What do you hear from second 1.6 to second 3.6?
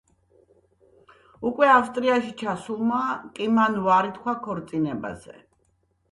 ავსტრიაში ჩასულმა, კი